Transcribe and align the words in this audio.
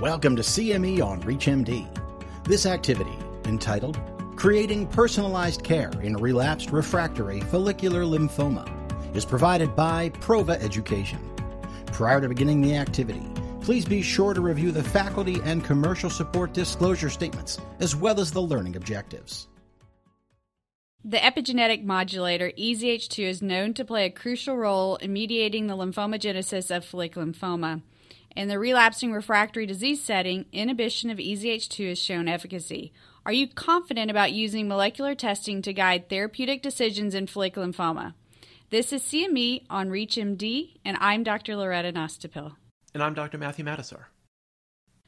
Welcome 0.00 0.36
to 0.36 0.42
CME 0.42 1.02
on 1.02 1.22
ReachMD. 1.22 1.88
This 2.44 2.66
activity, 2.66 3.16
entitled 3.46 3.98
Creating 4.36 4.86
Personalized 4.86 5.64
Care 5.64 5.90
in 6.02 6.18
Relapsed 6.18 6.70
Refractory 6.70 7.40
Follicular 7.40 8.02
Lymphoma, 8.02 8.68
is 9.16 9.24
provided 9.24 9.74
by 9.74 10.10
Prova 10.10 10.62
Education. 10.62 11.18
Prior 11.86 12.20
to 12.20 12.28
beginning 12.28 12.60
the 12.60 12.76
activity, 12.76 13.22
please 13.62 13.86
be 13.86 14.02
sure 14.02 14.34
to 14.34 14.42
review 14.42 14.70
the 14.70 14.82
faculty 14.82 15.40
and 15.44 15.64
commercial 15.64 16.10
support 16.10 16.52
disclosure 16.52 17.08
statements 17.08 17.58
as 17.80 17.96
well 17.96 18.20
as 18.20 18.30
the 18.30 18.42
learning 18.42 18.76
objectives. 18.76 19.48
The 21.06 21.16
epigenetic 21.16 21.84
modulator 21.84 22.52
EZH2 22.58 23.24
is 23.24 23.40
known 23.40 23.72
to 23.72 23.84
play 23.84 24.04
a 24.04 24.10
crucial 24.10 24.58
role 24.58 24.96
in 24.96 25.14
mediating 25.14 25.68
the 25.68 25.76
lymphomagenesis 25.76 26.76
of 26.76 26.84
follicular 26.84 27.28
lymphoma. 27.28 27.80
In 28.36 28.48
the 28.48 28.58
relapsing 28.58 29.14
refractory 29.14 29.64
disease 29.64 30.04
setting, 30.04 30.44
inhibition 30.52 31.08
of 31.08 31.16
EZH2 31.16 31.88
has 31.88 31.98
shown 31.98 32.28
efficacy. 32.28 32.92
Are 33.24 33.32
you 33.32 33.48
confident 33.48 34.10
about 34.10 34.32
using 34.32 34.68
molecular 34.68 35.14
testing 35.14 35.62
to 35.62 35.72
guide 35.72 36.10
therapeutic 36.10 36.60
decisions 36.60 37.14
in 37.14 37.28
follicular 37.28 37.66
lymphoma? 37.66 38.12
This 38.68 38.92
is 38.92 39.02
CME 39.04 39.64
on 39.70 39.88
ReachMD, 39.88 40.80
and 40.84 40.98
I'm 41.00 41.22
Dr. 41.22 41.56
Loretta 41.56 41.92
Nastoupil. 41.92 42.56
And 42.92 43.02
I'm 43.02 43.14
Dr. 43.14 43.38
Matthew 43.38 43.64
Matasar. 43.64 44.04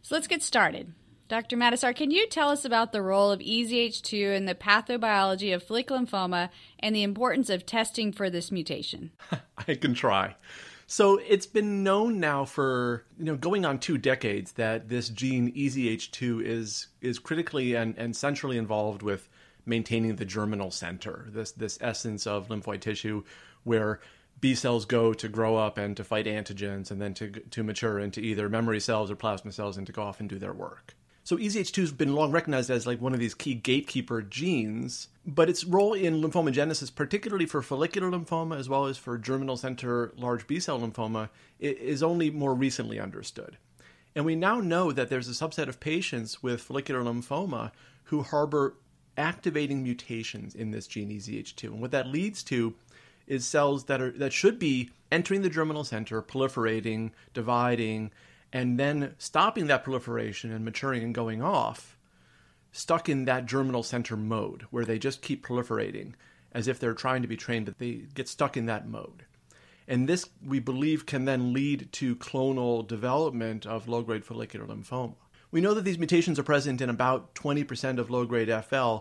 So 0.00 0.14
let's 0.14 0.26
get 0.26 0.42
started. 0.42 0.94
Dr. 1.28 1.58
Matasar, 1.58 1.94
can 1.94 2.10
you 2.10 2.26
tell 2.28 2.48
us 2.48 2.64
about 2.64 2.92
the 2.92 3.02
role 3.02 3.30
of 3.30 3.40
EZH2 3.40 4.34
in 4.34 4.46
the 4.46 4.54
pathobiology 4.54 5.54
of 5.54 5.62
follicular 5.62 6.00
lymphoma 6.00 6.48
and 6.78 6.96
the 6.96 7.02
importance 7.02 7.50
of 7.50 7.66
testing 7.66 8.10
for 8.10 8.30
this 8.30 8.50
mutation? 8.50 9.10
I 9.68 9.74
can 9.74 9.92
try. 9.92 10.34
So 10.90 11.18
it's 11.18 11.44
been 11.44 11.82
known 11.84 12.18
now 12.18 12.46
for 12.46 13.04
you 13.18 13.26
know 13.26 13.36
going 13.36 13.66
on 13.66 13.78
two 13.78 13.98
decades 13.98 14.52
that 14.52 14.88
this 14.88 15.10
gene 15.10 15.52
EZH2 15.52 16.42
is 16.42 16.86
is 17.02 17.18
critically 17.18 17.74
and, 17.74 17.94
and 17.98 18.16
centrally 18.16 18.56
involved 18.56 19.02
with 19.02 19.28
maintaining 19.66 20.16
the 20.16 20.24
germinal 20.24 20.70
center, 20.70 21.26
this 21.28 21.52
this 21.52 21.76
essence 21.82 22.26
of 22.26 22.48
lymphoid 22.48 22.80
tissue 22.80 23.22
where 23.64 24.00
B 24.40 24.54
cells 24.54 24.86
go 24.86 25.12
to 25.12 25.28
grow 25.28 25.56
up 25.56 25.76
and 25.76 25.94
to 25.98 26.04
fight 26.04 26.24
antigens 26.24 26.90
and 26.90 27.02
then 27.02 27.12
to 27.14 27.32
to 27.32 27.62
mature 27.62 27.98
into 27.98 28.20
either 28.20 28.48
memory 28.48 28.80
cells 28.80 29.10
or 29.10 29.16
plasma 29.16 29.52
cells 29.52 29.76
and 29.76 29.86
to 29.86 29.92
go 29.92 30.02
off 30.02 30.20
and 30.20 30.28
do 30.30 30.38
their 30.38 30.54
work. 30.54 30.94
So 31.28 31.36
EZH2 31.36 31.76
has 31.76 31.92
been 31.92 32.14
long 32.14 32.30
recognized 32.30 32.70
as 32.70 32.86
like 32.86 33.02
one 33.02 33.12
of 33.12 33.20
these 33.20 33.34
key 33.34 33.52
gatekeeper 33.52 34.22
genes, 34.22 35.08
but 35.26 35.50
its 35.50 35.62
role 35.62 35.92
in 35.92 36.22
lymphomagenesis, 36.22 36.94
particularly 36.94 37.44
for 37.44 37.60
follicular 37.60 38.10
lymphoma 38.10 38.58
as 38.58 38.66
well 38.66 38.86
as 38.86 38.96
for 38.96 39.18
germinal 39.18 39.58
center 39.58 40.10
large 40.16 40.46
B 40.46 40.58
cell 40.58 40.80
lymphoma, 40.80 41.28
is 41.60 42.02
only 42.02 42.30
more 42.30 42.54
recently 42.54 42.98
understood. 42.98 43.58
And 44.14 44.24
we 44.24 44.36
now 44.36 44.60
know 44.60 44.90
that 44.90 45.10
there's 45.10 45.28
a 45.28 45.32
subset 45.32 45.68
of 45.68 45.80
patients 45.80 46.42
with 46.42 46.62
follicular 46.62 47.02
lymphoma 47.02 47.72
who 48.04 48.22
harbor 48.22 48.76
activating 49.18 49.82
mutations 49.82 50.54
in 50.54 50.70
this 50.70 50.86
gene 50.86 51.10
EZH2. 51.10 51.64
And 51.64 51.82
what 51.82 51.90
that 51.90 52.06
leads 52.06 52.42
to 52.44 52.74
is 53.26 53.44
cells 53.46 53.84
that 53.84 54.00
are 54.00 54.12
that 54.12 54.32
should 54.32 54.58
be 54.58 54.92
entering 55.12 55.42
the 55.42 55.50
germinal 55.50 55.84
center, 55.84 56.22
proliferating, 56.22 57.10
dividing, 57.34 58.12
and 58.52 58.78
then 58.78 59.14
stopping 59.18 59.66
that 59.66 59.84
proliferation 59.84 60.52
and 60.52 60.64
maturing 60.64 61.02
and 61.02 61.14
going 61.14 61.42
off, 61.42 61.96
stuck 62.72 63.08
in 63.08 63.24
that 63.24 63.46
germinal 63.46 63.82
center 63.82 64.16
mode 64.16 64.62
where 64.70 64.84
they 64.84 64.98
just 64.98 65.22
keep 65.22 65.46
proliferating 65.46 66.14
as 66.52 66.68
if 66.68 66.78
they're 66.78 66.94
trying 66.94 67.22
to 67.22 67.28
be 67.28 67.36
trained, 67.36 67.66
but 67.66 67.78
they 67.78 68.02
get 68.14 68.28
stuck 68.28 68.56
in 68.56 68.66
that 68.66 68.88
mode. 68.88 69.24
And 69.86 70.08
this, 70.08 70.28
we 70.44 70.58
believe, 70.58 71.06
can 71.06 71.24
then 71.24 71.52
lead 71.52 71.88
to 71.92 72.16
clonal 72.16 72.86
development 72.86 73.66
of 73.66 73.88
low 73.88 74.02
grade 74.02 74.24
follicular 74.24 74.66
lymphoma. 74.66 75.14
We 75.50 75.62
know 75.62 75.72
that 75.72 75.84
these 75.84 75.98
mutations 75.98 76.38
are 76.38 76.42
present 76.42 76.82
in 76.82 76.90
about 76.90 77.34
20% 77.34 77.98
of 77.98 78.10
low 78.10 78.26
grade 78.26 78.52
FL, 78.64 78.98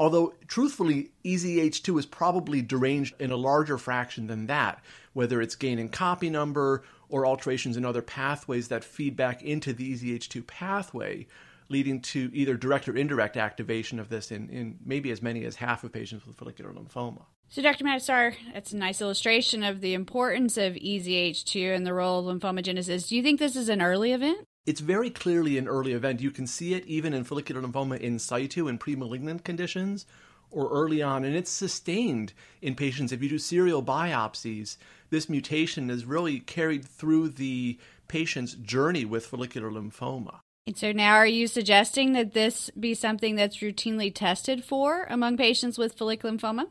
although 0.00 0.32
truthfully, 0.48 1.10
EZH2 1.26 1.98
is 1.98 2.06
probably 2.06 2.62
deranged 2.62 3.14
in 3.20 3.30
a 3.30 3.36
larger 3.36 3.76
fraction 3.76 4.26
than 4.26 4.46
that, 4.46 4.82
whether 5.12 5.42
it's 5.42 5.54
gain 5.54 5.78
in 5.78 5.90
copy 5.90 6.30
number 6.30 6.82
or 7.10 7.26
alterations 7.26 7.76
in 7.76 7.84
other 7.84 8.00
pathways 8.00 8.68
that 8.68 8.82
feed 8.82 9.14
back 9.14 9.42
into 9.42 9.74
the 9.74 9.92
EZH2 9.92 10.46
pathway, 10.46 11.26
leading 11.68 12.00
to 12.00 12.30
either 12.32 12.56
direct 12.56 12.88
or 12.88 12.96
indirect 12.96 13.36
activation 13.36 14.00
of 14.00 14.08
this 14.08 14.32
in, 14.32 14.48
in 14.48 14.78
maybe 14.84 15.10
as 15.10 15.20
many 15.20 15.44
as 15.44 15.56
half 15.56 15.84
of 15.84 15.92
patients 15.92 16.26
with 16.26 16.34
follicular 16.34 16.72
lymphoma. 16.72 17.24
So, 17.50 17.60
Dr. 17.60 17.84
Matasar, 17.84 18.34
that's 18.54 18.72
a 18.72 18.76
nice 18.76 19.02
illustration 19.02 19.62
of 19.62 19.82
the 19.82 19.92
importance 19.92 20.56
of 20.56 20.74
EZH2 20.74 21.74
and 21.74 21.86
the 21.86 21.92
role 21.92 22.26
of 22.26 22.40
lymphomagenesis. 22.40 23.08
Do 23.08 23.16
you 23.16 23.22
think 23.22 23.38
this 23.38 23.56
is 23.56 23.68
an 23.68 23.82
early 23.82 24.12
event? 24.12 24.46
It's 24.66 24.80
very 24.80 25.10
clearly 25.10 25.56
an 25.58 25.68
early 25.68 25.92
event. 25.92 26.20
You 26.20 26.30
can 26.30 26.46
see 26.46 26.74
it 26.74 26.86
even 26.86 27.14
in 27.14 27.24
follicular 27.24 27.62
lymphoma 27.62 27.98
in 27.98 28.18
situ 28.18 28.68
in 28.68 28.78
premalignant 28.78 29.42
conditions 29.42 30.06
or 30.50 30.68
early 30.70 31.00
on, 31.00 31.24
and 31.24 31.34
it's 31.34 31.50
sustained 31.50 32.32
in 32.60 32.74
patients. 32.74 33.12
If 33.12 33.22
you 33.22 33.28
do 33.28 33.38
serial 33.38 33.82
biopsies, 33.82 34.76
this 35.10 35.28
mutation 35.28 35.90
is 35.90 36.04
really 36.04 36.40
carried 36.40 36.84
through 36.84 37.30
the 37.30 37.78
patient's 38.08 38.54
journey 38.54 39.04
with 39.04 39.26
follicular 39.26 39.70
lymphoma. 39.70 40.40
And 40.66 40.76
so 40.76 40.92
now 40.92 41.14
are 41.14 41.26
you 41.26 41.46
suggesting 41.46 42.12
that 42.12 42.34
this 42.34 42.70
be 42.78 42.94
something 42.94 43.36
that's 43.36 43.58
routinely 43.58 44.14
tested 44.14 44.64
for 44.64 45.06
among 45.08 45.36
patients 45.36 45.78
with 45.78 45.94
follicular 45.94 46.36
lymphoma? 46.36 46.66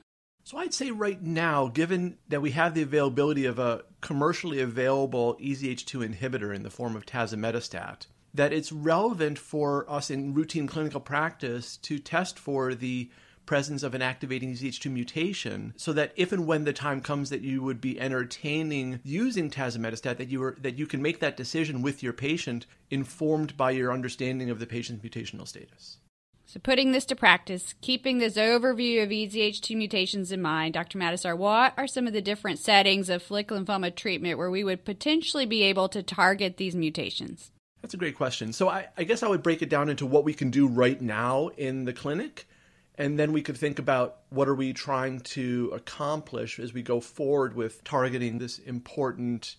So 0.50 0.58
I'd 0.58 0.74
say 0.74 0.90
right 0.90 1.22
now, 1.22 1.68
given 1.68 2.18
that 2.28 2.42
we 2.42 2.50
have 2.52 2.74
the 2.74 2.82
availability 2.82 3.46
of 3.46 3.60
a 3.60 3.84
commercially 4.02 4.60
available 4.60 5.38
EZH2 5.40 6.16
inhibitor 6.16 6.56
in 6.56 6.64
the 6.64 6.72
form 6.72 6.96
of 6.96 7.06
tazemetostat, 7.06 8.08
that 8.34 8.52
it's 8.52 8.72
relevant 8.72 9.38
for 9.38 9.88
us 9.88 10.10
in 10.10 10.34
routine 10.34 10.66
clinical 10.66 11.02
practice 11.02 11.78
to 11.78 12.00
test 12.00 12.40
for 12.40 12.74
the 12.74 13.12
presence 13.46 13.84
of 13.84 13.94
an 13.94 14.02
activating 14.02 14.54
EZH2 14.54 14.92
mutation 14.92 15.76
so 15.78 15.94
that 15.94 16.14
if 16.16 16.32
and 16.32 16.48
when 16.48 16.64
the 16.64 16.74
time 16.74 17.02
comes 17.02 17.30
that 17.30 17.42
you 17.42 17.62
would 17.62 17.80
be 17.80 18.00
entertaining 18.00 19.02
using 19.04 19.52
tazemetostat 19.52 20.18
that 20.18 20.30
you 20.30 20.40
were 20.40 20.58
that 20.62 20.80
you 20.80 20.88
can 20.88 21.00
make 21.00 21.20
that 21.20 21.38
decision 21.38 21.84
with 21.84 22.02
your 22.02 22.14
patient 22.14 22.66
informed 22.90 23.56
by 23.56 23.70
your 23.70 23.94
understanding 23.94 24.50
of 24.50 24.58
the 24.58 24.66
patient's 24.66 25.06
mutational 25.06 25.48
status. 25.48 26.00
So 26.50 26.60
putting 26.60 26.94
this 26.94 27.06
to 27.06 27.16
practice, 27.16 27.76
keeping 27.80 28.18
this 28.18 28.34
overview 28.34 29.04
of 29.04 29.10
EZH2 29.10 29.78
mutations 29.78 30.32
in 30.32 30.42
mind, 30.42 30.74
Dr. 30.74 30.98
Matasar, 30.98 31.38
what 31.38 31.76
are 31.78 31.86
some 31.86 32.08
of 32.08 32.14
the 32.14 32.24
different 32.24 32.58
settings 32.58 33.08
of 33.08 33.22
follicular 33.22 33.62
lymphoma 33.62 33.96
treatment 33.96 34.40
where 34.40 34.50
we 34.50 34.64
would 34.64 34.84
potentially 34.84 35.46
be 35.46 35.62
able 35.62 35.88
to 35.90 36.02
target 36.02 36.58
these 36.58 36.76
mutations? 36.76 37.52
That's 37.84 37.94
a 37.94 37.98
great 37.98 38.16
question. 38.16 38.52
So 38.52 38.68
I, 38.68 38.88
I 38.98 39.04
guess 39.04 39.22
I 39.22 39.28
would 39.28 39.44
break 39.44 39.62
it 39.62 39.70
down 39.70 39.90
into 39.90 40.08
what 40.08 40.24
we 40.24 40.34
can 40.34 40.50
do 40.50 40.68
right 40.68 41.00
now 41.00 41.50
in 41.50 41.86
the 41.86 41.94
clinic 41.94 42.48
and 42.96 43.20
then 43.20 43.32
we 43.32 43.44
could 43.44 43.56
think 43.56 43.78
about 43.78 44.22
what 44.32 44.50
are 44.50 44.56
we 44.56 44.74
trying 44.74 45.20
to 45.20 45.72
accomplish 45.72 46.60
as 46.60 46.74
we 46.74 46.82
go 46.82 47.00
forward 47.00 47.56
with 47.56 47.84
targeting 47.84 48.40
this 48.40 48.58
important 48.58 49.56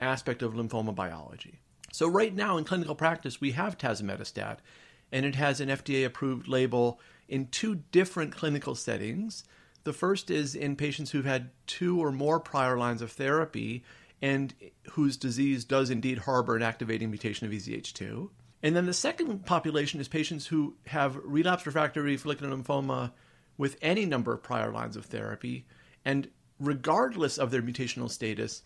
aspect 0.00 0.42
of 0.42 0.54
lymphoma 0.54 0.92
biology. 0.92 1.60
So 1.92 2.08
right 2.08 2.34
now 2.34 2.56
in 2.56 2.64
clinical 2.64 2.96
practice 2.96 3.40
we 3.40 3.52
have 3.52 3.78
tazemetostat 3.78 4.56
and 5.12 5.26
it 5.26 5.34
has 5.36 5.60
an 5.60 5.68
FDA 5.68 6.04
approved 6.04 6.48
label 6.48 6.98
in 7.28 7.46
two 7.48 7.76
different 7.92 8.34
clinical 8.34 8.74
settings. 8.74 9.44
The 9.84 9.92
first 9.92 10.30
is 10.30 10.54
in 10.54 10.76
patients 10.76 11.10
who've 11.10 11.24
had 11.24 11.50
two 11.66 12.02
or 12.02 12.10
more 12.10 12.40
prior 12.40 12.76
lines 12.78 13.02
of 13.02 13.12
therapy 13.12 13.84
and 14.20 14.54
whose 14.92 15.16
disease 15.16 15.64
does 15.64 15.90
indeed 15.90 16.18
harbor 16.18 16.56
an 16.56 16.62
activating 16.62 17.10
mutation 17.10 17.46
of 17.46 17.52
EZH2. 17.52 18.30
And 18.62 18.76
then 18.76 18.86
the 18.86 18.94
second 18.94 19.44
population 19.44 20.00
is 20.00 20.08
patients 20.08 20.46
who 20.46 20.76
have 20.86 21.18
relapsed 21.24 21.66
refractory 21.66 22.16
follicular 22.16 22.56
lymphoma 22.56 23.12
with 23.58 23.76
any 23.82 24.06
number 24.06 24.32
of 24.32 24.42
prior 24.42 24.70
lines 24.70 24.96
of 24.96 25.06
therapy. 25.06 25.66
And 26.04 26.28
regardless 26.60 27.38
of 27.38 27.50
their 27.50 27.62
mutational 27.62 28.08
status, 28.08 28.62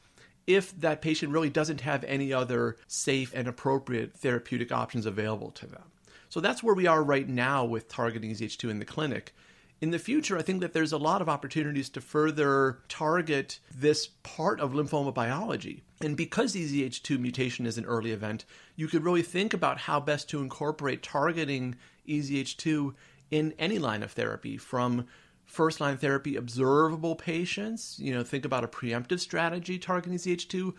if 0.46 0.78
that 0.80 1.00
patient 1.00 1.32
really 1.32 1.50
doesn't 1.50 1.80
have 1.80 2.04
any 2.04 2.32
other 2.32 2.76
safe 2.86 3.32
and 3.34 3.48
appropriate 3.48 4.15
therapeutic 4.15 4.71
options 4.71 5.06
available 5.06 5.50
to 5.53 5.66
them. 5.66 5.84
So 6.28 6.40
that's 6.40 6.62
where 6.62 6.74
we 6.74 6.86
are 6.86 7.02
right 7.02 7.28
now 7.28 7.64
with 7.64 7.88
targeting 7.88 8.30
EZH2 8.30 8.70
in 8.70 8.78
the 8.78 8.84
clinic 8.84 9.34
in 9.80 9.90
the 9.90 9.98
future, 9.98 10.38
I 10.38 10.42
think 10.42 10.62
that 10.62 10.72
there's 10.72 10.92
a 10.92 10.98
lot 10.98 11.20
of 11.20 11.28
opportunities 11.28 11.90
to 11.90 12.00
further 12.00 12.78
target 12.88 13.60
this 13.74 14.06
part 14.22 14.58
of 14.60 14.72
lymphoma 14.72 15.12
biology. 15.12 15.82
And 16.00 16.16
because 16.16 16.54
EZH2 16.54 17.18
mutation 17.18 17.66
is 17.66 17.76
an 17.76 17.84
early 17.84 18.12
event, 18.12 18.46
you 18.74 18.88
could 18.88 19.04
really 19.04 19.22
think 19.22 19.52
about 19.52 19.78
how 19.78 20.00
best 20.00 20.30
to 20.30 20.40
incorporate 20.40 21.02
targeting 21.02 21.76
EZH2 22.08 22.94
in 23.30 23.54
any 23.58 23.78
line 23.78 24.02
of 24.02 24.12
therapy 24.12 24.56
from 24.56 25.06
first 25.44 25.80
line 25.80 25.96
therapy 25.96 26.36
observable 26.36 27.14
patients, 27.14 27.98
you 28.00 28.12
know, 28.12 28.22
think 28.22 28.44
about 28.44 28.64
a 28.64 28.68
preemptive 28.68 29.20
strategy 29.20 29.78
targeting 29.78 30.16
EZH2 30.18 30.72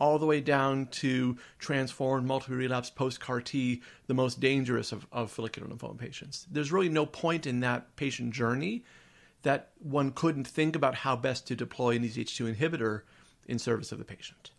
all 0.00 0.18
the 0.18 0.26
way 0.26 0.40
down 0.40 0.86
to 0.86 1.36
transformed 1.58 2.26
multiple 2.26 2.56
relapse 2.56 2.90
post 2.90 3.20
CAR 3.20 3.40
T, 3.40 3.82
the 4.06 4.14
most 4.14 4.40
dangerous 4.40 4.92
of, 4.92 5.06
of 5.12 5.30
follicular 5.30 5.68
lymphoma 5.68 5.98
patients. 5.98 6.46
There's 6.50 6.72
really 6.72 6.88
no 6.88 7.06
point 7.06 7.46
in 7.46 7.60
that 7.60 7.96
patient 7.96 8.32
journey 8.32 8.84
that 9.42 9.70
one 9.78 10.10
couldn't 10.10 10.46
think 10.46 10.74
about 10.74 10.96
how 10.96 11.16
best 11.16 11.46
to 11.46 11.56
deploy 11.56 11.96
an 11.96 12.02
EZH2 12.02 12.56
inhibitor 12.56 13.02
in 13.46 13.58
service 13.58 13.92
of 13.92 13.98
the 13.98 14.04
patient. 14.04 14.50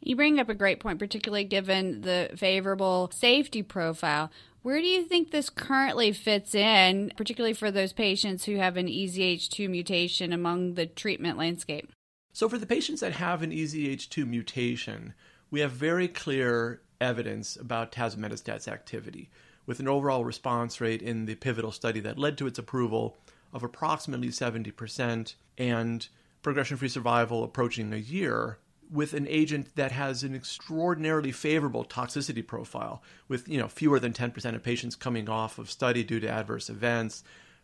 You 0.00 0.16
bring 0.16 0.40
up 0.40 0.48
a 0.48 0.54
great 0.54 0.80
point, 0.80 0.98
particularly 0.98 1.44
given 1.44 2.00
the 2.00 2.30
favorable 2.36 3.10
safety 3.12 3.62
profile. 3.62 4.30
Where 4.62 4.80
do 4.80 4.86
you 4.86 5.04
think 5.04 5.30
this 5.30 5.50
currently 5.50 6.12
fits 6.12 6.54
in, 6.54 7.12
particularly 7.16 7.54
for 7.54 7.70
those 7.70 7.92
patients 7.92 8.44
who 8.44 8.56
have 8.56 8.76
an 8.76 8.86
EZH2 8.86 9.68
mutation 9.68 10.32
among 10.32 10.74
the 10.74 10.86
treatment 10.86 11.36
landscape? 11.36 11.92
So, 12.32 12.48
for 12.48 12.58
the 12.58 12.66
patients 12.66 13.00
that 13.00 13.14
have 13.14 13.42
an 13.42 13.50
EZH2 13.50 14.26
mutation, 14.26 15.14
we 15.50 15.60
have 15.60 15.72
very 15.72 16.06
clear 16.06 16.80
evidence 17.00 17.56
about 17.56 17.90
tazemetostat's 17.92 18.68
activity, 18.68 19.30
with 19.66 19.80
an 19.80 19.88
overall 19.88 20.24
response 20.24 20.80
rate 20.80 21.02
in 21.02 21.26
the 21.26 21.34
pivotal 21.34 21.72
study 21.72 22.00
that 22.00 22.18
led 22.18 22.38
to 22.38 22.46
its 22.46 22.58
approval 22.58 23.16
of 23.52 23.64
approximately 23.64 24.28
70% 24.28 25.34
and 25.58 26.08
progression 26.42 26.76
free 26.76 26.88
survival 26.88 27.42
approaching 27.42 27.92
a 27.92 27.96
year 27.96 28.58
with 28.90 29.12
an 29.14 29.26
agent 29.28 29.74
that 29.76 29.92
has 29.92 30.22
an 30.22 30.34
extraordinarily 30.34 31.32
favorable 31.32 31.84
toxicity 31.84 32.44
profile 32.44 33.02
with 33.28 33.48
you 33.48 33.58
know 33.58 33.68
fewer 33.68 34.00
than 34.00 34.12
10% 34.12 34.54
of 34.54 34.62
patients 34.62 34.96
coming 34.96 35.28
off 35.28 35.58
of 35.58 35.70
study 35.70 36.02
due 36.02 36.18
to 36.18 36.28
adverse 36.28 36.68
events 36.68 37.22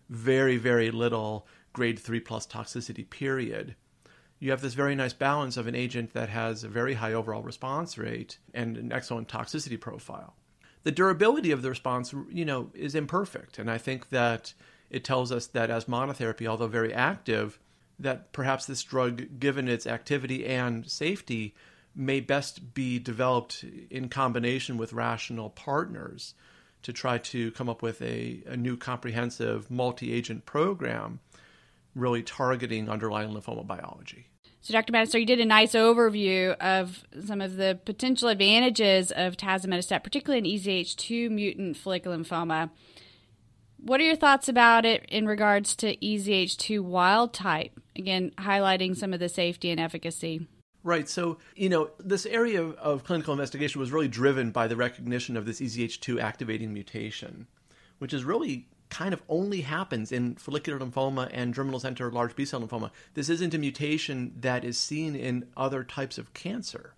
very 0.09 0.57
very 0.57 0.91
little 0.91 1.47
grade 1.73 1.99
3 1.99 2.21
plus 2.21 2.47
toxicity 2.47 3.09
period 3.09 3.75
you 4.38 4.50
have 4.50 4.61
this 4.61 4.75
very 4.75 4.94
nice 4.94 5.12
balance 5.12 5.56
of 5.56 5.67
an 5.67 5.75
agent 5.75 6.12
that 6.12 6.29
has 6.29 6.62
a 6.62 6.69
very 6.69 6.94
high 6.94 7.12
overall 7.12 7.43
response 7.43 7.97
rate 7.97 8.38
and 8.53 8.77
an 8.77 8.93
excellent 8.93 9.29
toxicity 9.29 9.81
profile. 9.81 10.35
The 10.83 10.93
durability 10.93 11.50
of 11.50 11.62
the 11.62 11.71
response 11.71 12.15
you 12.31 12.44
know 12.44 12.71
is 12.75 12.94
imperfect 12.94 13.59
and 13.59 13.69
i 13.71 13.77
think 13.77 14.11
that 14.11 14.55
it 14.88 15.03
tells 15.03 15.33
us 15.33 15.49
that 15.49 15.69
as 15.69 15.87
monotherapy 15.87 16.47
although 16.47 16.69
very 16.69 16.94
active 16.94 17.59
that 17.99 18.33
perhaps 18.33 18.67
this 18.67 18.83
drug, 18.83 19.41
given 19.41 19.69
its 19.69 19.87
activity 19.87 20.47
and 20.47 20.88
safety, 20.88 21.55
may 21.94 22.21
best 22.21 22.75
be 22.75 22.99
developed 22.99 23.65
in 23.91 24.09
combination 24.09 24.77
with 24.77 24.93
rational 24.93 25.50
partners 25.50 26.35
to 26.83 26.93
try 26.93 27.19
to 27.19 27.50
come 27.53 27.69
up 27.69 27.83
with 27.83 28.00
a, 28.03 28.43
a 28.47 28.56
new 28.56 28.77
comprehensive 28.77 29.71
multi 29.71 30.12
agent 30.12 30.44
program 30.44 31.21
really 31.97 32.23
targeting 32.23 32.89
underlying 32.89 33.31
lymphoma 33.31 33.67
biology. 33.67 34.29
So, 34.61 34.73
Dr. 34.73 34.93
Matasar, 34.93 35.21
you 35.21 35.27
did 35.27 35.41
a 35.41 35.45
nice 35.45 35.73
overview 35.73 36.57
of 36.59 37.05
some 37.25 37.41
of 37.41 37.57
the 37.57 37.79
potential 37.85 38.29
advantages 38.29 39.13
of 39.13 39.37
tazemetostat, 39.37 40.03
particularly 40.03 40.39
in 40.39 40.59
EZH2 40.59 41.31
mutant 41.31 41.77
follicular 41.77 42.17
lymphoma. 42.17 42.71
What 43.79 44.01
are 44.01 44.05
your 44.05 44.17
thoughts 44.17 44.49
about 44.49 44.85
it 44.85 45.05
in 45.09 45.27
regards 45.27 45.77
to 45.77 45.97
EZH2 45.97 46.81
wild 46.81 47.33
type? 47.33 47.81
Again, 47.95 48.33
highlighting 48.39 48.97
some 48.97 49.13
of 49.13 49.21
the 49.21 49.29
safety 49.29 49.71
and 49.71 49.79
efficacy. 49.79 50.49
Right. 50.83 51.09
So, 51.09 51.39
you 51.55 51.69
know, 51.69 51.91
this 51.99 52.27
area 52.27 52.63
of 52.63 53.05
clinical 53.05 53.33
investigation 53.33 53.81
was 53.81 53.93
really 53.93 54.09
driven 54.09 54.51
by 54.51 54.67
the 54.67 54.77
recognition 54.77 55.37
of 55.37 55.47
this 55.47 55.61
EZH2 55.61 56.21
activating 56.21 56.73
mutation, 56.73 57.47
which 57.99 58.13
is 58.13 58.25
really 58.25 58.67
kind 58.88 59.12
of 59.12 59.23
only 59.29 59.62
happens 59.62 60.12
in 60.12 60.37
follicular 60.37 60.79
lymphoma 60.79 61.29
and 61.33 61.55
germinal 61.55 61.81
center 61.81 62.11
large 62.11 62.37
B 62.37 62.44
cell 62.44 62.61
lymphoma. 62.61 62.91
This 63.15 63.29
isn't 63.29 63.55
a 63.55 63.59
mutation 63.59 64.33
that 64.41 64.65
is 64.65 64.79
seen 64.79 65.17
in 65.17 65.49
other 65.56 65.85
types 65.85 66.19
of 66.19 66.33
cancer, 66.35 66.94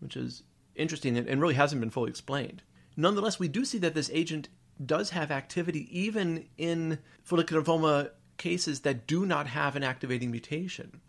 which 0.00 0.16
is 0.16 0.42
interesting 0.74 1.16
and 1.16 1.40
really 1.40 1.54
hasn't 1.54 1.80
been 1.80 1.90
fully 1.90 2.10
explained. 2.10 2.62
Nonetheless, 2.96 3.38
we 3.38 3.48
do 3.48 3.64
see 3.64 3.78
that 3.78 3.94
this 3.94 4.10
agent 4.12 4.48
does 4.84 5.10
have 5.10 5.30
activity 5.30 5.86
even 5.98 6.46
in 6.58 6.98
follicular 7.22 7.62
lymphoma 7.62 8.10
cases 8.36 8.80
that 8.80 9.06
do 9.06 9.24
not 9.24 9.46
have 9.46 9.76
an 9.76 9.82
activating 9.82 10.30
mutation. 10.30 11.00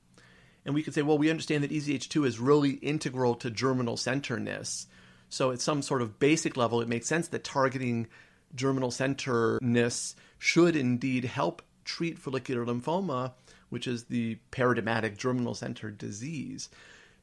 And 0.65 0.73
we 0.75 0.83
could 0.83 0.93
say, 0.93 1.01
well, 1.01 1.17
we 1.17 1.29
understand 1.29 1.63
that 1.63 1.71
EZH2 1.71 2.25
is 2.25 2.39
really 2.39 2.71
integral 2.71 3.35
to 3.35 3.49
germinal 3.49 3.97
centerness. 3.97 4.85
So, 5.29 5.51
at 5.51 5.59
some 5.59 5.81
sort 5.81 6.01
of 6.01 6.19
basic 6.19 6.55
level, 6.55 6.79
it 6.79 6.87
makes 6.87 7.07
sense 7.07 7.27
that 7.29 7.43
targeting 7.43 8.07
germinal 8.55 8.89
centerness 8.89 10.15
should 10.37 10.75
indeed 10.75 11.25
help 11.25 11.61
treat 11.85 12.19
follicular 12.19 12.65
lymphoma, 12.65 13.33
which 13.69 13.87
is 13.87 14.05
the 14.05 14.35
paradigmatic 14.51 15.17
germinal 15.17 15.53
center 15.53 15.89
disease. 15.89 16.69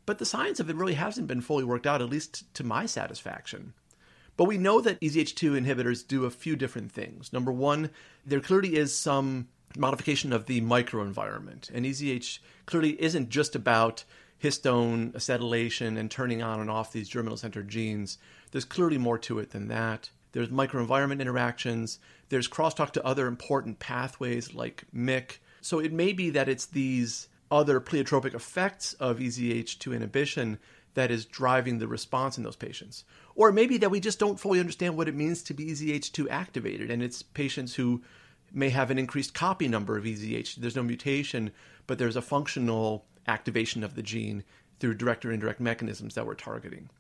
But 0.07 0.19
the 0.19 0.25
science 0.25 0.59
of 0.61 0.69
it 0.69 0.77
really 0.77 0.95
hasn't 0.95 1.29
been 1.29 1.41
fully 1.41 1.65
worked 1.65 1.87
out, 1.87 2.03
at 2.03 2.09
least 2.09 2.53
to 2.55 2.65
my 2.65 2.87
satisfaction. 2.87 3.75
But 4.37 4.45
we 4.45 4.59
know 4.59 4.81
that 4.81 5.01
EZH2 5.01 5.63
inhibitors 5.63 6.07
do 6.07 6.25
a 6.25 6.31
few 6.31 6.57
different 6.57 6.91
things. 6.91 7.33
Number 7.33 7.53
one, 7.53 7.91
there 8.25 8.41
clearly 8.41 8.77
is 8.77 8.97
some 8.97 9.49
modification 9.77 10.33
of 10.33 10.47
the 10.47 10.61
microenvironment. 10.63 11.71
And 11.73 11.85
EZH 11.85 12.39
clearly 12.67 13.01
isn't 13.01 13.29
just 13.29 13.55
about 13.55 14.05
histone 14.43 15.13
acetylation 15.13 15.99
and 15.99 16.11
turning 16.11 16.43
on 16.43 16.61
and 16.61 16.71
off 16.71 16.93
these 16.93 17.09
germinal 17.09 17.37
center 17.37 17.63
genes. 17.63 18.19
There's 18.51 18.65
clearly 18.65 18.99
more 18.99 19.19
to 19.19 19.39
it 19.39 19.51
than 19.51 19.69
that. 19.69 20.11
There's 20.33 20.49
microenvironment 20.49 21.21
interactions. 21.21 21.99
There's 22.29 22.49
crosstalk 22.49 22.93
to 22.93 23.05
other 23.05 23.27
important 23.27 23.79
pathways 23.79 24.55
like 24.55 24.85
MYC. 24.95 25.39
So 25.61 25.79
it 25.79 25.93
may 25.93 26.13
be 26.13 26.31
that 26.31 26.49
it's 26.49 26.67
these 26.67 27.29
other 27.51 27.81
pleiotropic 27.81 28.35
effects 28.35 28.93
of 28.95 29.19
EZH2 29.19 29.95
inhibition 29.95 30.59
that 30.95 31.11
is 31.11 31.25
driving 31.25 31.79
the 31.79 31.89
response 31.89 32.37
in 32.37 32.45
those 32.45 32.57
patients. 32.57 33.05
Or 33.35 33.53
maybe 33.53 33.79
that 33.79 33.91
we 33.91 34.01
just 34.01 34.19
don't 34.19 34.41
fully 34.41 34.61
understand 34.61 34.97
what 34.97 35.09
it 35.09 35.15
means 35.15 35.43
to 35.45 35.55
be 35.55 35.67
EZH2 35.67 36.29
activated, 36.31 36.91
and 36.91 37.03
it's 37.03 37.23
patients 37.23 37.75
who 37.75 38.03
may 38.53 38.71
have 38.71 38.91
an 38.91 38.99
increased 38.99 39.35
copy 39.35 39.69
number 39.69 39.97
of 39.97 40.05
EZH. 40.05 40.57
There's 40.57 40.77
no 40.77 40.83
mutation, 40.83 41.53
but 41.87 41.99
there's 41.99 42.17
a 42.17 42.23
functional 42.23 43.05
activation 43.29 43.85
of 43.85 43.95
the 43.95 44.03
gene 44.03 44.45
through 44.81 44.95
direct 44.95 45.25
or 45.25 45.33
indirect 45.33 45.61
mechanisms 45.61 46.15
that 46.15 46.27
we're 46.27 46.35
targeting. 46.35 46.91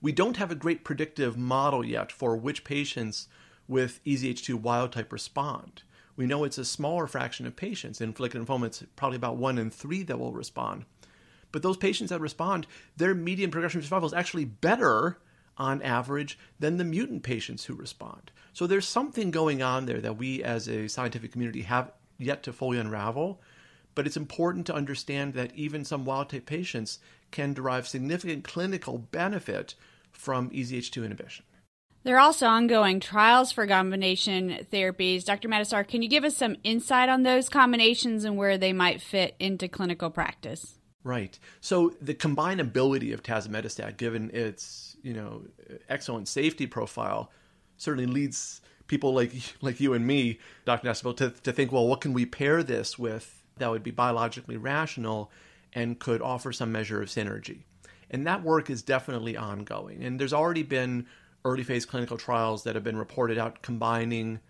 We 0.00 0.12
don't 0.12 0.36
have 0.36 0.50
a 0.50 0.56
great 0.56 0.84
predictive 0.84 1.36
model 1.36 1.84
yet 1.84 2.12
for 2.12 2.36
which 2.36 2.64
patients 2.64 3.28
with 3.66 4.02
EZH2 4.04 4.54
wild 4.54 4.92
type 4.92 5.12
respond. 5.12 5.82
We 6.16 6.26
know 6.26 6.44
it's 6.44 6.58
a 6.58 6.64
smaller 6.64 7.06
fraction 7.06 7.46
of 7.46 7.56
patients. 7.56 8.00
In 8.00 8.12
follicular 8.12 8.44
lymphoma, 8.44 8.66
it's 8.66 8.84
probably 8.96 9.16
about 9.16 9.36
one 9.36 9.58
in 9.58 9.70
three 9.70 10.02
that 10.04 10.18
will 10.18 10.32
respond. 10.32 10.84
But 11.52 11.62
those 11.62 11.76
patients 11.76 12.10
that 12.10 12.20
respond, 12.20 12.66
their 12.96 13.14
median 13.14 13.50
progression 13.50 13.82
survival 13.82 14.06
is 14.06 14.12
actually 14.12 14.44
better 14.44 15.18
on 15.56 15.82
average 15.82 16.38
than 16.58 16.76
the 16.76 16.84
mutant 16.84 17.22
patients 17.22 17.64
who 17.64 17.74
respond. 17.74 18.30
So 18.52 18.66
there's 18.66 18.86
something 18.86 19.30
going 19.30 19.62
on 19.62 19.86
there 19.86 20.00
that 20.00 20.16
we 20.16 20.42
as 20.42 20.68
a 20.68 20.88
scientific 20.88 21.32
community 21.32 21.62
have 21.62 21.92
yet 22.18 22.42
to 22.44 22.52
fully 22.52 22.78
unravel. 22.78 23.40
But 23.94 24.06
it's 24.06 24.16
important 24.16 24.66
to 24.66 24.74
understand 24.74 25.34
that 25.34 25.54
even 25.54 25.84
some 25.84 26.04
wild 26.04 26.30
type 26.30 26.46
patients 26.46 26.98
can 27.30 27.52
derive 27.52 27.88
significant 27.88 28.44
clinical 28.44 28.98
benefit 28.98 29.74
from 30.10 30.50
EZH2 30.50 31.04
inhibition. 31.04 31.44
There 32.04 32.16
are 32.16 32.20
also 32.20 32.46
ongoing 32.46 33.00
trials 33.00 33.52
for 33.52 33.66
combination 33.66 34.66
therapies. 34.72 35.24
Dr. 35.24 35.48
Matasar, 35.48 35.86
can 35.86 36.00
you 36.00 36.08
give 36.08 36.24
us 36.24 36.36
some 36.36 36.56
insight 36.62 37.08
on 37.08 37.22
those 37.22 37.48
combinations 37.48 38.24
and 38.24 38.36
where 38.36 38.56
they 38.56 38.72
might 38.72 39.02
fit 39.02 39.34
into 39.38 39.68
clinical 39.68 40.08
practice? 40.08 40.78
Right. 41.04 41.38
So 41.60 41.94
the 42.00 42.14
combinability 42.14 43.12
of 43.12 43.22
tazemetostat, 43.22 43.96
given 43.96 44.30
its 44.32 44.96
you 45.02 45.12
know 45.12 45.42
excellent 45.88 46.28
safety 46.28 46.66
profile, 46.66 47.30
certainly 47.76 48.06
leads 48.06 48.60
people 48.86 49.12
like 49.12 49.32
like 49.60 49.80
you 49.80 49.94
and 49.94 50.06
me, 50.06 50.38
Dr. 50.64 50.88
Nastoupil, 50.88 51.16
to, 51.16 51.30
to 51.30 51.52
think, 51.52 51.72
well, 51.72 51.86
what 51.86 52.00
can 52.00 52.12
we 52.12 52.26
pair 52.26 52.62
this 52.62 52.98
with 52.98 53.37
that 53.58 53.70
would 53.70 53.82
be 53.82 53.90
biologically 53.90 54.56
rational 54.56 55.30
and 55.72 55.98
could 55.98 56.22
offer 56.22 56.52
some 56.52 56.72
measure 56.72 57.02
of 57.02 57.08
synergy? 57.08 57.62
And 58.10 58.26
that 58.26 58.42
work 58.42 58.70
is 58.70 58.82
definitely 58.82 59.36
ongoing. 59.36 60.02
And 60.02 60.18
there's 60.18 60.32
already 60.32 60.62
been 60.62 61.06
early 61.44 61.62
phase 61.62 61.84
clinical 61.84 62.16
trials 62.16 62.64
that 62.64 62.74
have 62.74 62.84
been 62.84 62.96
reported 62.96 63.38
out 63.38 63.62
combining 63.62 64.40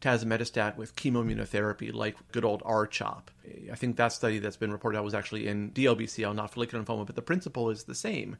tazemetostat 0.00 0.76
with 0.76 0.94
chemoimmunotherapy, 0.96 1.92
like 1.92 2.16
good 2.32 2.44
old 2.44 2.62
R-CHOP. 2.64 3.30
I 3.72 3.74
think 3.74 3.96
that 3.96 4.12
study 4.12 4.38
that's 4.38 4.56
been 4.56 4.72
reported 4.72 4.98
out 4.98 5.04
was 5.04 5.14
actually 5.14 5.48
in 5.48 5.70
DLBCL, 5.72 6.34
not 6.34 6.52
follicular 6.52 6.84
lymphoma, 6.84 7.06
but 7.06 7.16
the 7.16 7.22
principle 7.22 7.70
is 7.70 7.84
the 7.84 7.94
same, 7.94 8.36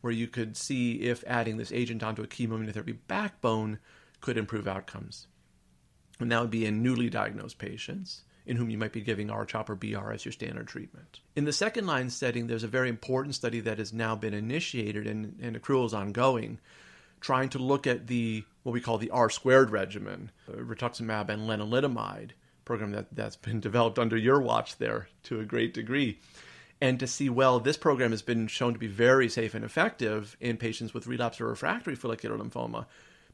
where 0.00 0.12
you 0.12 0.26
could 0.26 0.56
see 0.56 1.02
if 1.02 1.22
adding 1.26 1.56
this 1.56 1.72
agent 1.72 2.02
onto 2.02 2.22
a 2.22 2.26
chemoimmunotherapy 2.26 2.96
backbone 3.06 3.78
could 4.20 4.36
improve 4.36 4.66
outcomes. 4.66 5.28
And 6.18 6.32
that 6.32 6.40
would 6.40 6.50
be 6.50 6.66
in 6.66 6.82
newly 6.82 7.08
diagnosed 7.08 7.58
patients 7.58 8.24
in 8.48 8.56
whom 8.56 8.70
you 8.70 8.78
might 8.78 8.92
be 8.92 9.02
giving 9.02 9.30
R-CHOP 9.30 9.68
or 9.68 9.74
BR 9.74 10.10
as 10.10 10.24
your 10.24 10.32
standard 10.32 10.66
treatment. 10.66 11.20
In 11.36 11.44
the 11.44 11.52
second 11.52 11.86
line 11.86 12.08
setting, 12.08 12.46
there's 12.46 12.64
a 12.64 12.68
very 12.68 12.88
important 12.88 13.34
study 13.34 13.60
that 13.60 13.76
has 13.76 13.92
now 13.92 14.16
been 14.16 14.32
initiated 14.32 15.06
and, 15.06 15.38
and 15.40 15.54
accrual 15.54 15.84
is 15.84 15.92
ongoing, 15.92 16.58
trying 17.20 17.50
to 17.50 17.58
look 17.58 17.86
at 17.86 18.06
the 18.06 18.44
what 18.62 18.72
we 18.72 18.80
call 18.80 18.96
the 18.96 19.10
R 19.10 19.28
squared 19.28 19.70
regimen, 19.70 20.30
uh, 20.48 20.56
rituximab 20.56 21.28
and 21.28 21.42
lenalidomide 21.42 22.30
program 22.64 22.92
that, 22.92 23.06
that's 23.12 23.36
been 23.36 23.60
developed 23.68 23.98
under 23.98 24.16
your 24.16 24.40
watch 24.40 24.78
there 24.78 25.08
to 25.24 25.40
a 25.40 25.44
great 25.44 25.74
degree. 25.74 26.18
And 26.80 26.98
to 27.00 27.06
see, 27.06 27.28
well, 27.28 27.60
this 27.60 27.76
program 27.76 28.12
has 28.12 28.22
been 28.22 28.46
shown 28.46 28.72
to 28.72 28.78
be 28.78 28.86
very 28.86 29.28
safe 29.28 29.54
and 29.54 29.64
effective 29.64 30.38
in 30.40 30.56
patients 30.56 30.94
with 30.94 31.06
relapsed 31.06 31.40
or 31.42 31.48
refractory 31.48 31.96
follicular 31.96 32.38
lymphoma. 32.38 32.86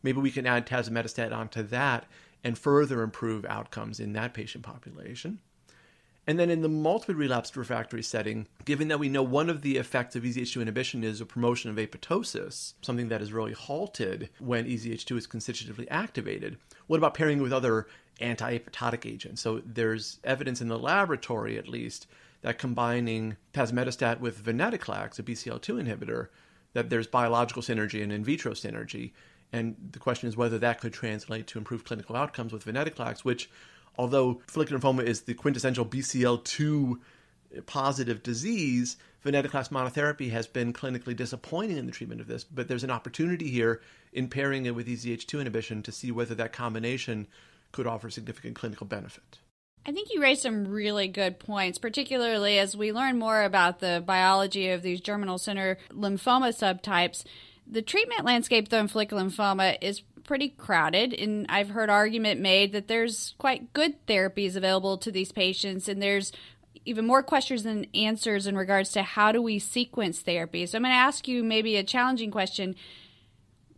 Maybe 0.03 0.21
we 0.21 0.33
can 0.33 0.47
add 0.47 0.67
tazemetostat 0.67 1.33
onto 1.33 1.63
that 1.65 2.07
and 2.45 2.59
further 2.59 3.03
improve 3.03 3.45
outcomes 3.47 3.99
in 3.99 4.13
that 4.13 4.35
patient 4.35 4.63
population. 4.63 5.41
And 6.27 6.39
then 6.39 6.49
in 6.49 6.63
the 6.63 6.69
multiple 6.69 7.15
relapsed 7.15 7.57
refractory 7.57 8.03
setting, 8.03 8.47
given 8.65 8.89
that 8.89 8.99
we 8.99 9.11
know 9.11 9.23
one 9.23 9.51
of 9.51 9.61
the 9.61 9.77
effects 9.77 10.17
of 10.17 10.23
EZH2 10.23 10.63
inhibition 10.63 11.05
is 11.05 11.21
a 11.21 11.27
promotion 11.27 11.71
of 11.71 11.77
apoptosis, 11.77 12.75
something 12.81 13.09
that 13.09 13.21
is 13.21 13.33
really 13.33 13.53
halted 13.53 14.31
when 14.39 14.65
EZH2 14.65 15.19
is 15.19 15.27
constitutively 15.27 15.89
activated, 15.91 16.57
what 16.87 16.97
about 16.97 17.15
pairing 17.15 17.43
with 17.43 17.53
other 17.53 17.89
anti-apoptotic 18.21 19.05
agents? 19.05 19.43
So 19.43 19.61
there's 19.67 20.19
evidence 20.25 20.63
in 20.63 20.69
the 20.69 20.79
laboratory, 20.79 21.59
at 21.59 21.69
least, 21.69 22.07
that 22.41 22.59
combining 22.59 23.37
tazemetostat 23.53 24.21
with 24.21 24.43
venetoclax, 24.43 25.19
a 25.19 25.23
BCL2 25.23 25.83
inhibitor, 25.83 26.29
that 26.73 26.91
there's 26.91 27.07
biological 27.07 27.63
synergy 27.63 28.03
and 28.03 28.13
in 28.13 28.25
vitro 28.25 28.53
synergy. 28.53 29.13
And 29.53 29.77
the 29.93 29.99
question 29.99 30.29
is 30.29 30.37
whether 30.37 30.59
that 30.59 30.81
could 30.81 30.93
translate 30.93 31.47
to 31.49 31.59
improved 31.59 31.87
clinical 31.87 32.17
outcomes 32.17 32.53
with 32.53 32.65
venetoclax, 32.65 33.21
which 33.21 33.51
although 33.97 34.41
follicular 34.47 34.81
lymphoma 34.81 35.05
is 35.05 35.23
the 35.23 35.35
quintessential 35.35 35.87
BCL2 35.87 36.99
positive 37.67 38.23
disease, 38.23 38.97
venetoclax 39.25 39.71
monotherapy 39.71 40.31
has 40.31 40.47
been 40.47 40.73
clinically 40.73 41.15
disappointing 41.15 41.77
in 41.77 41.87
the 41.87 41.93
treatment 41.93 42.21
of 42.21 42.27
this. 42.27 42.45
But 42.45 42.69
there's 42.69 42.85
an 42.85 42.91
opportunity 42.91 43.51
here 43.51 43.81
in 44.13 44.29
pairing 44.29 44.67
it 44.67 44.75
with 44.75 44.87
EZH2 44.87 45.41
inhibition 45.41 45.83
to 45.83 45.93
see 45.93 46.11
whether 46.11 46.35
that 46.35 46.53
combination 46.53 47.27
could 47.73 47.87
offer 47.87 48.11
significant 48.11 48.57
clinical 48.57 48.87
benefit. 48.87 49.39
I 49.87 49.93
think 49.93 50.09
you 50.13 50.23
raised 50.23 50.43
some 50.43 50.67
really 50.67 51.09
good 51.09 51.39
points, 51.39 51.77
particularly 51.79 52.59
as 52.59 52.77
we 52.77 52.91
learn 52.91 53.19
more 53.19 53.43
about 53.43 53.81
the 53.81 54.03
biology 54.05 54.71
of 54.71 54.83
these 54.83 55.01
germinal 55.01 55.37
center 55.37 55.77
lymphoma 55.91 56.57
subtypes. 56.57 57.25
The 57.67 57.83
treatment 57.83 58.25
landscape, 58.25 58.69
though, 58.69 58.81
in 58.81 58.89
follicular 58.89 59.23
lymphoma 59.23 59.79
is 59.81 60.03
pretty 60.25 60.51
crowded, 60.51 61.13
and 61.13 61.47
I've 61.49 61.71
heard 61.71 61.91
argument 61.91 62.41
made 62.41 62.73
that 62.73 62.89
there's 62.89 63.35
quite 63.39 63.73
good 63.73 64.07
therapies 64.07 64.57
available 64.57 64.97
to 64.99 65.11
these 65.11 65.33
patients, 65.33 65.89
and 65.89 66.01
there's 66.01 66.33
even 66.85 67.07
more 67.07 67.23
questions 67.23 67.63
than 67.63 67.87
answers 67.95 68.47
in 68.47 68.57
regards 68.57 68.93
to 68.93 69.03
how 69.03 69.33
do 69.33 69.41
we 69.41 69.59
sequence 69.59 70.21
therapy. 70.21 70.67
So 70.67 70.77
I'm 70.77 70.83
going 70.83 70.93
to 70.93 70.99
ask 70.99 71.27
you 71.27 71.43
maybe 71.43 71.77
a 71.77 71.85
challenging 71.85 72.31
question. 72.31 72.75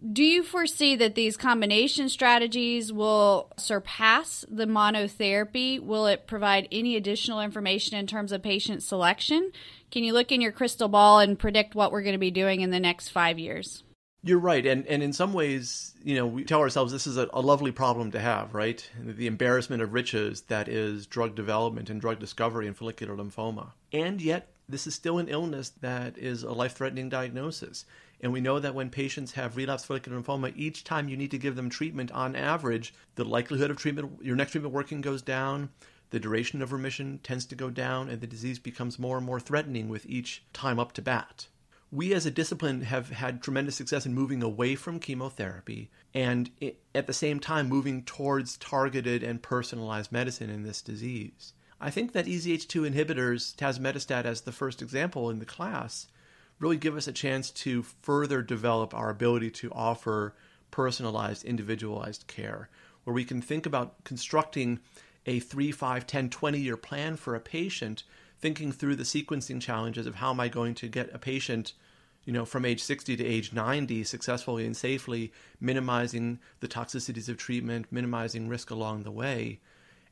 Do 0.00 0.22
you 0.22 0.42
foresee 0.42 0.94
that 0.96 1.14
these 1.14 1.38
combination 1.38 2.08
strategies 2.10 2.92
will 2.92 3.50
surpass 3.56 4.44
the 4.48 4.66
monotherapy? 4.66 5.80
Will 5.80 6.06
it 6.06 6.26
provide 6.26 6.68
any 6.70 6.96
additional 6.96 7.40
information 7.40 7.96
in 7.96 8.06
terms 8.06 8.30
of 8.30 8.42
patient 8.42 8.82
selection? 8.82 9.52
Can 9.90 10.04
you 10.04 10.12
look 10.12 10.30
in 10.30 10.42
your 10.42 10.52
crystal 10.52 10.88
ball 10.88 11.20
and 11.20 11.38
predict 11.38 11.74
what 11.74 11.92
we're 11.92 12.02
going 12.02 12.12
to 12.12 12.18
be 12.18 12.30
doing 12.30 12.60
in 12.60 12.70
the 12.70 12.80
next 12.80 13.08
five 13.08 13.38
years? 13.38 13.84
You're 14.22 14.38
right, 14.40 14.66
and 14.66 14.84
and 14.88 15.04
in 15.04 15.12
some 15.12 15.32
ways, 15.32 15.94
you 16.02 16.16
know, 16.16 16.26
we 16.26 16.42
tell 16.42 16.60
ourselves 16.60 16.90
this 16.90 17.06
is 17.06 17.16
a, 17.16 17.28
a, 17.32 17.40
lovely 17.40 17.70
problem 17.70 18.10
to 18.10 18.18
have, 18.18 18.54
right? 18.54 18.88
The 19.00 19.28
embarrassment 19.28 19.82
of 19.82 19.92
riches 19.92 20.40
that 20.48 20.68
is 20.68 21.06
drug 21.06 21.36
development 21.36 21.90
and 21.90 22.00
drug 22.00 22.18
discovery 22.18 22.66
in 22.66 22.74
follicular 22.74 23.14
lymphoma, 23.14 23.68
and 23.92 24.20
yet 24.20 24.48
this 24.68 24.88
is 24.88 24.96
still 24.96 25.18
an 25.18 25.28
illness 25.28 25.68
that 25.80 26.18
is 26.18 26.42
a 26.42 26.50
life-threatening 26.50 27.08
diagnosis. 27.08 27.84
And 28.20 28.32
we 28.32 28.40
know 28.40 28.58
that 28.58 28.74
when 28.74 28.90
patients 28.90 29.32
have 29.32 29.56
relapsed 29.56 29.86
follicular 29.86 30.20
lymphoma, 30.20 30.52
each 30.56 30.84
time 30.84 31.08
you 31.08 31.16
need 31.16 31.30
to 31.32 31.38
give 31.38 31.56
them 31.56 31.68
treatment, 31.68 32.10
on 32.12 32.34
average, 32.34 32.94
the 33.14 33.24
likelihood 33.24 33.70
of 33.70 33.76
treatment, 33.76 34.18
your 34.22 34.36
next 34.36 34.52
treatment 34.52 34.74
working 34.74 35.00
goes 35.00 35.22
down, 35.22 35.70
the 36.10 36.20
duration 36.20 36.62
of 36.62 36.72
remission 36.72 37.20
tends 37.22 37.44
to 37.46 37.54
go 37.54 37.68
down, 37.68 38.08
and 38.08 38.20
the 38.20 38.26
disease 38.26 38.58
becomes 38.58 38.98
more 38.98 39.16
and 39.16 39.26
more 39.26 39.40
threatening 39.40 39.88
with 39.88 40.06
each 40.06 40.44
time 40.52 40.78
up 40.78 40.92
to 40.92 41.02
bat 41.02 41.48
we 41.92 42.12
as 42.12 42.26
a 42.26 42.30
discipline 42.30 42.82
have 42.82 43.10
had 43.10 43.42
tremendous 43.42 43.76
success 43.76 44.06
in 44.06 44.14
moving 44.14 44.42
away 44.42 44.74
from 44.74 44.98
chemotherapy 44.98 45.90
and 46.12 46.50
eh, 46.60 46.72
at 46.94 47.06
the 47.06 47.12
same 47.12 47.38
time 47.38 47.68
moving 47.68 48.02
towards 48.02 48.56
targeted 48.56 49.22
and 49.22 49.42
personalized 49.42 50.10
medicine 50.10 50.50
in 50.50 50.62
this 50.62 50.82
disease. 50.82 51.52
I 51.80 51.90
think 51.90 52.12
that 52.12 52.26
EZH2 52.26 52.92
inhibitors, 52.92 53.54
tazemetostat 53.54 54.24
as 54.24 54.42
the 54.42 54.52
first 54.52 54.82
example 54.82 55.30
in 55.30 55.38
the 55.38 55.44
class, 55.44 56.08
really 56.58 56.76
give 56.76 56.96
us 56.96 57.06
a 57.06 57.12
chance 57.12 57.50
to 57.50 57.82
further 57.82 58.42
develop 58.42 58.94
our 58.94 59.10
ability 59.10 59.50
to 59.50 59.70
offer 59.72 60.34
personalized, 60.70 61.44
individualized 61.44 62.26
care, 62.26 62.68
where 63.04 63.14
we 63.14 63.24
can 63.24 63.40
think 63.40 63.66
about 63.66 64.04
constructing 64.04 64.80
a 65.26 65.40
3, 65.40 65.72
5, 65.72 66.06
10, 66.06 66.30
20 66.30 66.58
year 66.58 66.76
plan 66.76 67.16
for 67.16 67.34
a 67.34 67.40
patient 67.40 68.04
thinking 68.38 68.72
through 68.72 68.96
the 68.96 69.02
sequencing 69.02 69.60
challenges 69.60 70.06
of 70.06 70.16
how 70.16 70.30
am 70.30 70.40
I 70.40 70.48
going 70.48 70.74
to 70.76 70.88
get 70.88 71.14
a 71.14 71.18
patient, 71.18 71.72
you 72.24 72.32
know, 72.32 72.44
from 72.44 72.64
age 72.64 72.82
60 72.82 73.16
to 73.16 73.24
age 73.24 73.52
90 73.52 74.04
successfully 74.04 74.66
and 74.66 74.76
safely, 74.76 75.32
minimizing 75.60 76.38
the 76.60 76.68
toxicities 76.68 77.28
of 77.28 77.38
treatment, 77.38 77.86
minimizing 77.90 78.48
risk 78.48 78.70
along 78.70 79.02
the 79.02 79.10
way, 79.10 79.60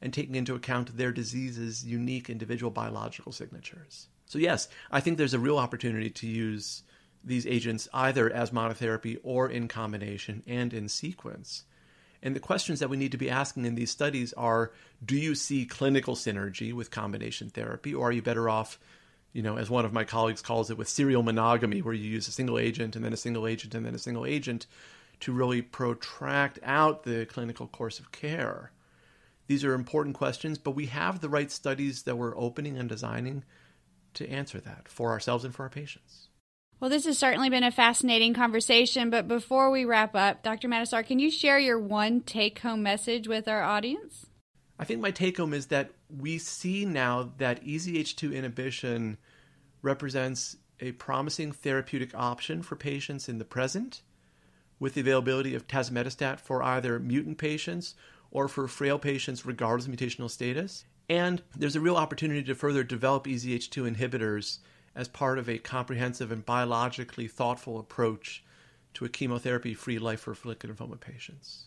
and 0.00 0.12
taking 0.12 0.34
into 0.34 0.54
account 0.54 0.96
their 0.96 1.12
disease's 1.12 1.84
unique 1.84 2.30
individual 2.30 2.70
biological 2.70 3.32
signatures. 3.32 4.08
So, 4.26 4.38
yes, 4.38 4.68
I 4.90 5.00
think 5.00 5.18
there's 5.18 5.34
a 5.34 5.38
real 5.38 5.58
opportunity 5.58 6.10
to 6.10 6.26
use 6.26 6.82
these 7.22 7.46
agents 7.46 7.88
either 7.92 8.30
as 8.30 8.50
monotherapy 8.50 9.18
or 9.22 9.48
in 9.48 9.68
combination 9.68 10.42
and 10.46 10.72
in 10.74 10.88
sequence 10.88 11.64
and 12.24 12.34
the 12.34 12.40
questions 12.40 12.80
that 12.80 12.88
we 12.88 12.96
need 12.96 13.12
to 13.12 13.18
be 13.18 13.28
asking 13.28 13.66
in 13.66 13.74
these 13.74 13.90
studies 13.90 14.32
are 14.32 14.72
do 15.04 15.14
you 15.14 15.34
see 15.34 15.66
clinical 15.66 16.16
synergy 16.16 16.72
with 16.72 16.90
combination 16.90 17.50
therapy, 17.50 17.94
or 17.94 18.08
are 18.08 18.12
you 18.12 18.22
better 18.22 18.48
off, 18.48 18.80
you 19.34 19.42
know, 19.42 19.58
as 19.58 19.68
one 19.68 19.84
of 19.84 19.92
my 19.92 20.04
colleagues 20.04 20.40
calls 20.40 20.70
it, 20.70 20.78
with 20.78 20.88
serial 20.88 21.22
monogamy, 21.22 21.82
where 21.82 21.92
you 21.92 22.10
use 22.10 22.26
a 22.26 22.32
single 22.32 22.58
agent 22.58 22.96
and 22.96 23.04
then 23.04 23.12
a 23.12 23.18
single 23.18 23.46
agent 23.46 23.74
and 23.74 23.84
then 23.84 23.94
a 23.94 23.98
single 23.98 24.24
agent 24.24 24.66
to 25.20 25.32
really 25.32 25.60
protract 25.60 26.58
out 26.62 27.02
the 27.02 27.26
clinical 27.26 27.66
course 27.66 27.98
of 27.98 28.10
care? 28.10 28.72
These 29.46 29.62
are 29.62 29.74
important 29.74 30.16
questions, 30.16 30.56
but 30.56 30.70
we 30.70 30.86
have 30.86 31.20
the 31.20 31.28
right 31.28 31.50
studies 31.50 32.04
that 32.04 32.16
we're 32.16 32.38
opening 32.38 32.78
and 32.78 32.88
designing 32.88 33.44
to 34.14 34.28
answer 34.28 34.60
that 34.60 34.88
for 34.88 35.10
ourselves 35.10 35.44
and 35.44 35.54
for 35.54 35.62
our 35.62 35.70
patients. 35.70 36.28
Well, 36.80 36.90
this 36.90 37.06
has 37.06 37.18
certainly 37.18 37.50
been 37.50 37.64
a 37.64 37.70
fascinating 37.70 38.34
conversation, 38.34 39.08
but 39.08 39.28
before 39.28 39.70
we 39.70 39.84
wrap 39.84 40.14
up, 40.14 40.42
Dr. 40.42 40.68
Matasar, 40.68 41.06
can 41.06 41.18
you 41.18 41.30
share 41.30 41.58
your 41.58 41.78
one 41.78 42.20
take 42.20 42.58
home 42.58 42.82
message 42.82 43.26
with 43.28 43.48
our 43.48 43.62
audience? 43.62 44.26
I 44.78 44.84
think 44.84 45.00
my 45.00 45.10
take 45.10 45.36
home 45.36 45.54
is 45.54 45.66
that 45.66 45.92
we 46.08 46.38
see 46.38 46.84
now 46.84 47.32
that 47.38 47.64
EZH2 47.64 48.34
inhibition 48.34 49.18
represents 49.82 50.56
a 50.80 50.92
promising 50.92 51.52
therapeutic 51.52 52.14
option 52.14 52.62
for 52.62 52.76
patients 52.76 53.28
in 53.28 53.38
the 53.38 53.44
present, 53.44 54.02
with 54.80 54.94
the 54.94 55.00
availability 55.00 55.54
of 55.54 55.68
tazemetostat 55.68 56.40
for 56.40 56.62
either 56.62 56.98
mutant 56.98 57.38
patients 57.38 57.94
or 58.30 58.48
for 58.48 58.66
frail 58.66 58.98
patients 58.98 59.46
regardless 59.46 59.86
of 59.86 59.94
mutational 59.94 60.28
status. 60.28 60.84
And 61.08 61.42
there's 61.56 61.76
a 61.76 61.80
real 61.80 61.96
opportunity 61.96 62.42
to 62.44 62.54
further 62.54 62.82
develop 62.82 63.26
EZH2 63.26 63.96
inhibitors 63.96 64.58
as 64.94 65.08
part 65.08 65.38
of 65.38 65.48
a 65.48 65.58
comprehensive 65.58 66.32
and 66.32 66.44
biologically 66.44 67.28
thoughtful 67.28 67.78
approach 67.78 68.44
to 68.94 69.04
a 69.04 69.08
chemotherapy 69.08 69.74
free 69.74 69.98
life 69.98 70.20
for 70.20 70.34
follicular 70.34 70.74
lymphoma 70.74 70.98
patients. 70.98 71.64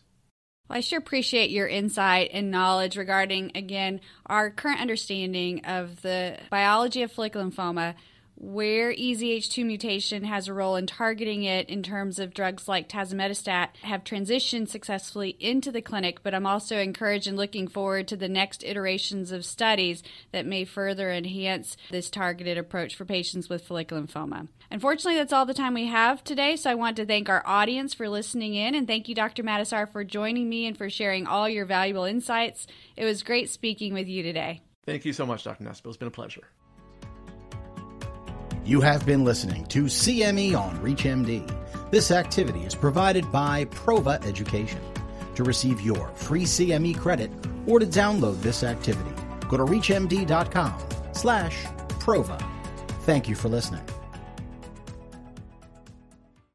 Well, 0.69 0.77
I 0.77 0.81
sure 0.81 0.99
appreciate 0.99 1.49
your 1.49 1.67
insight 1.67 2.31
and 2.33 2.51
knowledge 2.51 2.97
regarding, 2.97 3.51
again, 3.55 4.01
our 4.25 4.49
current 4.49 4.81
understanding 4.81 5.65
of 5.65 6.01
the 6.01 6.37
biology 6.49 7.03
of 7.03 7.11
follicular 7.11 7.45
lymphoma, 7.45 7.95
where 8.39 8.93
EZH2 8.93 9.65
mutation 9.65 10.23
has 10.23 10.47
a 10.47 10.53
role 10.53 10.75
in 10.75 10.85
targeting 10.85 11.43
it 11.43 11.67
in 11.69 11.81
terms 11.81 12.19
of 12.19 12.35
drugs 12.35 12.67
like 12.67 12.87
tazemetostat 12.87 13.69
have 13.81 14.03
transitioned 14.03 14.67
successfully 14.67 15.35
into 15.39 15.71
the 15.71 15.81
clinic, 15.81 16.21
but 16.21 16.35
I'm 16.35 16.45
also 16.45 16.77
encouraged 16.77 17.25
and 17.25 17.35
looking 17.35 17.67
forward 17.67 18.07
to 18.09 18.15
the 18.15 18.29
next 18.29 18.63
iterations 18.63 19.31
of 19.31 19.43
studies 19.43 20.03
that 20.31 20.45
may 20.45 20.65
further 20.65 21.11
enhance 21.11 21.77
this 21.89 22.11
targeted 22.11 22.59
approach 22.59 22.95
for 22.95 23.05
patients 23.05 23.49
with 23.49 23.65
follicular 23.65 24.03
lymphoma. 24.03 24.47
Unfortunately, 24.69 25.17
that's 25.17 25.33
all 25.33 25.45
the 25.45 25.53
time 25.53 25.73
we 25.73 25.87
have 25.87 26.23
today, 26.23 26.55
so 26.55 26.69
I 26.69 26.75
want 26.75 26.97
to 26.97 27.05
thank 27.05 27.29
our 27.29 27.41
audience 27.45 27.95
for 27.95 28.07
listening 28.07 28.53
in 28.53 28.75
and 28.75 28.85
thank 28.85 29.09
you, 29.09 29.15
Dr. 29.15 29.41
Matasar, 29.41 29.91
for 29.91 30.03
joining 30.03 30.47
me 30.47 30.67
and 30.67 30.77
for 30.77 30.91
sharing 30.91 31.25
all 31.25 31.49
your 31.49 31.65
valuable 31.65 32.03
insights. 32.03 32.67
It 32.95 33.05
was 33.05 33.23
great 33.23 33.49
speaking 33.49 33.95
with 33.95 34.07
you 34.07 34.21
today. 34.21 34.61
Thank 34.85 35.05
you 35.05 35.13
so 35.13 35.25
much, 35.25 35.43
Dr. 35.43 35.63
Nastoupil. 35.63 35.87
It's 35.87 35.97
been 35.97 36.07
a 36.07 36.11
pleasure. 36.11 36.43
You 38.67 38.81
have 38.81 39.05
been 39.05 39.23
listening 39.23 39.65
to 39.67 39.83
CME 39.83 40.53
on 40.53 40.77
ReachMD. 40.79 41.89
This 41.89 42.11
activity 42.11 42.65
is 42.65 42.75
provided 42.75 43.31
by 43.31 43.63
Prova 43.63 44.21
Education. 44.25 44.81
To 45.35 45.45
receive 45.45 45.79
your 45.79 46.09
free 46.15 46.43
CME 46.43 46.97
credit 46.99 47.31
or 47.65 47.79
to 47.79 47.85
download 47.85 48.41
this 48.41 48.65
activity, 48.65 49.09
go 49.47 49.55
to 49.55 49.63
reachmd.com 49.63 50.73
slash 51.13 51.63
prova. 52.01 52.45
Thank 53.03 53.29
you 53.29 53.35
for 53.35 53.47
listening. 53.47 53.83